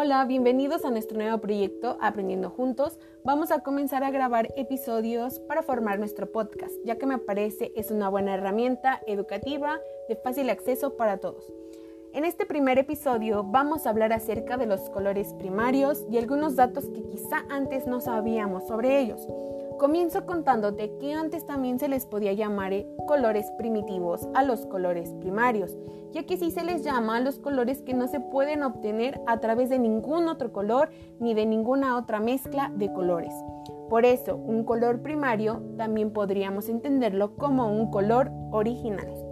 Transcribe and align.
Hola, 0.00 0.24
bienvenidos 0.26 0.84
a 0.84 0.92
nuestro 0.92 1.18
nuevo 1.18 1.38
proyecto 1.38 1.98
Aprendiendo 2.00 2.50
Juntos. 2.50 3.00
Vamos 3.24 3.50
a 3.50 3.64
comenzar 3.64 4.04
a 4.04 4.12
grabar 4.12 4.46
episodios 4.56 5.40
para 5.40 5.64
formar 5.64 5.98
nuestro 5.98 6.30
podcast, 6.30 6.72
ya 6.84 6.98
que 6.98 7.06
me 7.06 7.18
parece 7.18 7.72
es 7.74 7.90
una 7.90 8.08
buena 8.08 8.32
herramienta 8.32 9.02
educativa 9.08 9.80
de 10.08 10.14
fácil 10.14 10.50
acceso 10.50 10.96
para 10.96 11.16
todos. 11.16 11.52
En 12.14 12.24
este 12.24 12.46
primer 12.46 12.78
episodio 12.78 13.42
vamos 13.42 13.86
a 13.86 13.90
hablar 13.90 14.12
acerca 14.12 14.56
de 14.56 14.66
los 14.66 14.88
colores 14.90 15.34
primarios 15.34 16.06
y 16.08 16.18
algunos 16.18 16.54
datos 16.54 16.84
que 16.90 17.02
quizá 17.02 17.44
antes 17.48 17.88
no 17.88 18.00
sabíamos 18.00 18.68
sobre 18.68 19.00
ellos. 19.00 19.26
Comienzo 19.78 20.26
contándote 20.26 20.90
que 20.98 21.12
antes 21.12 21.46
también 21.46 21.78
se 21.78 21.86
les 21.86 22.04
podía 22.04 22.32
llamar 22.32 22.72
eh, 22.72 22.88
colores 23.06 23.48
primitivos 23.58 24.28
a 24.34 24.42
los 24.42 24.66
colores 24.66 25.14
primarios, 25.20 25.78
ya 26.10 26.24
que 26.24 26.36
sí 26.36 26.50
se 26.50 26.64
les 26.64 26.82
llama 26.82 27.16
a 27.16 27.20
los 27.20 27.38
colores 27.38 27.82
que 27.82 27.94
no 27.94 28.08
se 28.08 28.18
pueden 28.18 28.64
obtener 28.64 29.20
a 29.28 29.38
través 29.38 29.68
de 29.68 29.78
ningún 29.78 30.26
otro 30.26 30.52
color 30.52 30.90
ni 31.20 31.32
de 31.32 31.46
ninguna 31.46 31.96
otra 31.96 32.18
mezcla 32.18 32.72
de 32.74 32.92
colores. 32.92 33.32
Por 33.88 34.04
eso, 34.04 34.34
un 34.34 34.64
color 34.64 35.00
primario 35.00 35.62
también 35.76 36.12
podríamos 36.12 36.68
entenderlo 36.68 37.36
como 37.36 37.70
un 37.70 37.92
color 37.92 38.32
original. 38.50 39.27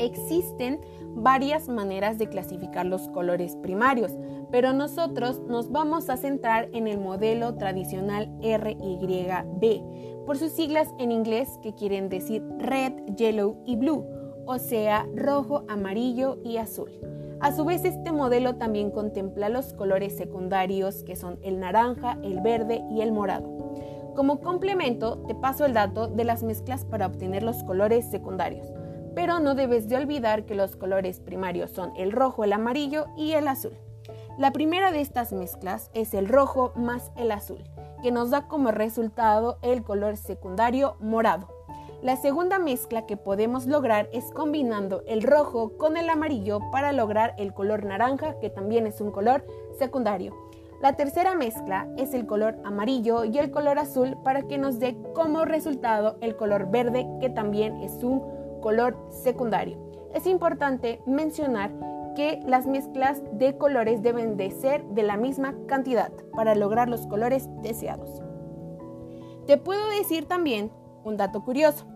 Existen 0.00 0.80
varias 1.14 1.68
maneras 1.68 2.16
de 2.16 2.26
clasificar 2.26 2.86
los 2.86 3.08
colores 3.08 3.54
primarios, 3.56 4.16
pero 4.50 4.72
nosotros 4.72 5.42
nos 5.46 5.70
vamos 5.70 6.08
a 6.08 6.16
centrar 6.16 6.70
en 6.72 6.88
el 6.88 6.98
modelo 6.98 7.54
tradicional 7.56 8.30
RYB, 8.40 10.24
por 10.24 10.38
sus 10.38 10.52
siglas 10.52 10.88
en 10.98 11.12
inglés 11.12 11.58
que 11.62 11.74
quieren 11.74 12.08
decir 12.08 12.42
red, 12.58 12.94
yellow 13.14 13.62
y 13.66 13.76
blue, 13.76 14.06
o 14.46 14.58
sea, 14.58 15.06
rojo, 15.14 15.64
amarillo 15.68 16.38
y 16.44 16.56
azul. 16.56 16.90
A 17.40 17.52
su 17.52 17.66
vez, 17.66 17.84
este 17.84 18.10
modelo 18.10 18.56
también 18.56 18.90
contempla 18.90 19.50
los 19.50 19.74
colores 19.74 20.16
secundarios 20.16 21.02
que 21.04 21.14
son 21.14 21.38
el 21.42 21.60
naranja, 21.60 22.18
el 22.22 22.40
verde 22.40 22.82
y 22.90 23.02
el 23.02 23.12
morado. 23.12 23.48
Como 24.16 24.40
complemento, 24.40 25.18
te 25.26 25.34
paso 25.34 25.66
el 25.66 25.74
dato 25.74 26.08
de 26.08 26.24
las 26.24 26.42
mezclas 26.42 26.86
para 26.86 27.06
obtener 27.06 27.42
los 27.42 27.62
colores 27.64 28.10
secundarios 28.10 28.66
pero 29.14 29.40
no 29.40 29.54
debes 29.54 29.88
de 29.88 29.96
olvidar 29.96 30.44
que 30.44 30.54
los 30.54 30.76
colores 30.76 31.20
primarios 31.20 31.70
son 31.70 31.92
el 31.96 32.12
rojo, 32.12 32.44
el 32.44 32.52
amarillo 32.52 33.06
y 33.16 33.32
el 33.32 33.48
azul. 33.48 33.76
La 34.38 34.52
primera 34.52 34.92
de 34.92 35.00
estas 35.00 35.32
mezclas 35.32 35.90
es 35.94 36.14
el 36.14 36.28
rojo 36.28 36.72
más 36.74 37.10
el 37.16 37.30
azul, 37.30 37.62
que 38.02 38.10
nos 38.10 38.30
da 38.30 38.48
como 38.48 38.70
resultado 38.70 39.58
el 39.62 39.82
color 39.82 40.16
secundario 40.16 40.96
morado. 41.00 41.48
La 42.02 42.16
segunda 42.16 42.58
mezcla 42.58 43.04
que 43.04 43.18
podemos 43.18 43.66
lograr 43.66 44.08
es 44.14 44.30
combinando 44.30 45.02
el 45.06 45.22
rojo 45.22 45.76
con 45.76 45.98
el 45.98 46.08
amarillo 46.08 46.60
para 46.72 46.92
lograr 46.92 47.34
el 47.36 47.52
color 47.52 47.84
naranja, 47.84 48.38
que 48.40 48.48
también 48.48 48.86
es 48.86 49.02
un 49.02 49.10
color 49.10 49.44
secundario. 49.78 50.34
La 50.80 50.94
tercera 50.96 51.34
mezcla 51.34 51.86
es 51.98 52.14
el 52.14 52.26
color 52.26 52.56
amarillo 52.64 53.24
y 53.24 53.36
el 53.36 53.50
color 53.50 53.78
azul 53.78 54.16
para 54.24 54.44
que 54.44 54.56
nos 54.56 54.78
dé 54.78 54.96
como 55.14 55.44
resultado 55.44 56.16
el 56.22 56.36
color 56.36 56.70
verde, 56.70 57.06
que 57.20 57.28
también 57.28 57.82
es 57.82 58.02
un 58.02 58.39
color 58.60 58.96
secundario. 59.10 59.78
Es 60.14 60.26
importante 60.26 61.00
mencionar 61.06 61.70
que 62.14 62.40
las 62.44 62.66
mezclas 62.66 63.22
de 63.32 63.56
colores 63.56 64.02
deben 64.02 64.36
de 64.36 64.50
ser 64.50 64.84
de 64.86 65.02
la 65.02 65.16
misma 65.16 65.54
cantidad 65.66 66.12
para 66.34 66.54
lograr 66.54 66.88
los 66.88 67.06
colores 67.06 67.48
deseados. 67.62 68.22
Te 69.46 69.56
puedo 69.56 69.88
decir 69.90 70.26
también 70.26 70.70
un 71.04 71.16
dato 71.16 71.44
curioso. 71.44 71.86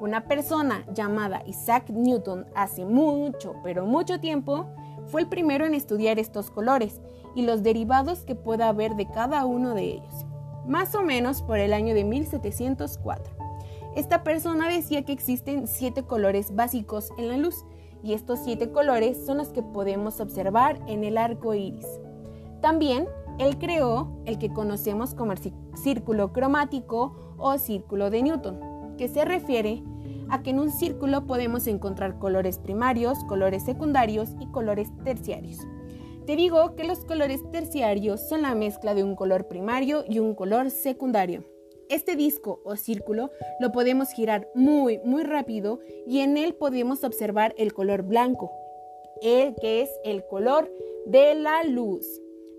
Una 0.00 0.26
persona 0.26 0.84
llamada 0.92 1.42
Isaac 1.46 1.88
Newton 1.88 2.46
hace 2.54 2.84
mucho, 2.84 3.54
pero 3.62 3.86
mucho 3.86 4.18
tiempo, 4.18 4.66
fue 5.06 5.22
el 5.22 5.28
primero 5.28 5.66
en 5.66 5.74
estudiar 5.74 6.18
estos 6.18 6.50
colores 6.50 7.00
y 7.34 7.42
los 7.42 7.62
derivados 7.62 8.24
que 8.24 8.34
pueda 8.34 8.68
haber 8.68 8.96
de 8.96 9.06
cada 9.08 9.44
uno 9.44 9.74
de 9.74 9.84
ellos, 9.84 10.26
más 10.66 10.94
o 10.94 11.02
menos 11.02 11.42
por 11.42 11.58
el 11.58 11.72
año 11.72 11.94
de 11.94 12.04
1704. 12.04 13.43
Esta 13.96 14.24
persona 14.24 14.68
decía 14.68 15.04
que 15.04 15.12
existen 15.12 15.68
siete 15.68 16.02
colores 16.02 16.54
básicos 16.54 17.10
en 17.16 17.28
la 17.28 17.36
luz 17.36 17.64
y 18.02 18.12
estos 18.12 18.40
siete 18.40 18.72
colores 18.72 19.24
son 19.24 19.38
los 19.38 19.48
que 19.50 19.62
podemos 19.62 20.20
observar 20.20 20.80
en 20.88 21.04
el 21.04 21.16
arco 21.16 21.54
iris. 21.54 21.86
También 22.60 23.06
él 23.38 23.56
creó 23.58 24.20
el 24.26 24.38
que 24.38 24.52
conocemos 24.52 25.14
como 25.14 25.32
el 25.32 25.38
círculo 25.76 26.32
cromático 26.32 27.34
o 27.38 27.56
círculo 27.58 28.10
de 28.10 28.22
Newton, 28.22 28.96
que 28.98 29.08
se 29.08 29.24
refiere 29.24 29.82
a 30.28 30.42
que 30.42 30.50
en 30.50 30.58
un 30.58 30.70
círculo 30.70 31.26
podemos 31.26 31.66
encontrar 31.66 32.18
colores 32.18 32.58
primarios, 32.58 33.22
colores 33.24 33.64
secundarios 33.64 34.30
y 34.40 34.46
colores 34.46 34.88
terciarios. 35.04 35.58
Te 36.26 36.36
digo 36.36 36.74
que 36.74 36.84
los 36.84 37.04
colores 37.04 37.48
terciarios 37.52 38.26
son 38.28 38.42
la 38.42 38.54
mezcla 38.54 38.94
de 38.94 39.04
un 39.04 39.14
color 39.14 39.46
primario 39.46 40.04
y 40.08 40.18
un 40.18 40.34
color 40.34 40.70
secundario. 40.70 41.53
Este 41.88 42.16
disco 42.16 42.60
o 42.64 42.76
círculo 42.76 43.30
lo 43.60 43.72
podemos 43.72 44.10
girar 44.10 44.48
muy, 44.54 44.98
muy 45.04 45.22
rápido 45.22 45.80
y 46.06 46.20
en 46.20 46.36
él 46.36 46.54
podemos 46.54 47.04
observar 47.04 47.54
el 47.58 47.72
color 47.72 48.02
blanco, 48.02 48.52
el 49.22 49.54
que 49.56 49.82
es 49.82 49.90
el 50.04 50.24
color 50.26 50.72
de 51.06 51.34
la 51.34 51.62
luz. 51.64 52.06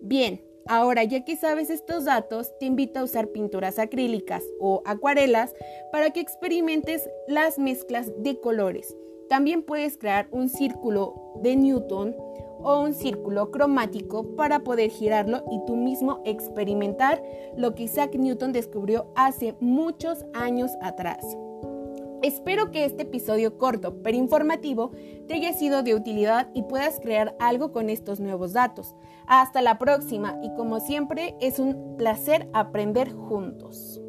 Bien, 0.02 0.42
ahora 0.68 1.04
ya 1.04 1.26
que 1.26 1.36
sabes 1.36 1.70
estos 1.70 2.06
datos, 2.06 2.58
te 2.60 2.66
invito 2.66 3.00
a 3.00 3.04
usar 3.04 3.30
pinturas 3.30 3.80
acrílicas 3.80 4.44
o 4.60 4.82
acuarelas 4.86 5.56
para 5.92 6.12
que 6.12 6.20
experimentes 6.20 7.10
las 7.28 7.58
mezclas 7.58 8.12
de 8.18 8.40
colores. 8.40 8.96
También 9.30 9.64
puedes 9.64 9.98
crear 9.98 10.28
un 10.32 10.50
círculo 10.50 11.34
de 11.42 11.56
Newton 11.56 12.16
o 12.66 12.80
un 12.80 12.94
círculo 12.96 13.52
cromático 13.52 14.36
para 14.36 14.60
poder 14.64 14.90
girarlo 14.90 15.44
y 15.52 15.64
tú 15.66 15.76
mismo 15.76 16.22
experimentar 16.26 17.24
lo 17.56 17.76
que 17.76 17.84
Isaac 17.84 18.16
Newton 18.16 18.52
descubrió 18.52 19.14
hace 19.16 19.56
muchos 19.60 20.26
años 20.34 20.72
atrás. 20.82 21.24
Espero 22.24 22.72
que 22.72 22.86
este 22.86 23.04
episodio 23.04 23.60
corto 23.60 24.02
pero 24.02 24.18
informativo 24.18 24.92
te 25.28 25.36
haya 25.36 25.54
sido 25.54 25.84
de 25.84 25.94
utilidad 25.94 26.50
y 26.56 26.64
puedas 26.64 27.00
crear 27.00 27.36
algo 27.40 27.72
con 27.72 27.92
estos 27.92 28.20
nuevos 28.20 28.54
datos. 28.54 28.96
Hasta 29.28 29.62
la 29.62 29.78
próxima 29.78 30.40
y 30.42 30.52
como 30.56 30.80
siempre 30.80 31.36
es 31.40 31.60
un 31.60 31.98
placer 31.98 32.50
aprender 32.52 33.14
juntos. 33.14 34.02